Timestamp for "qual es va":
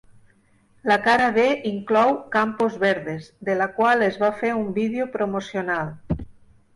3.75-4.31